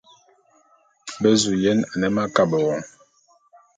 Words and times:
Be 1.21 1.29
zu 1.41 1.53
yen 1.63 1.79
ane 1.93 2.07
m'akabe 2.15 2.57
wo. 2.65 2.75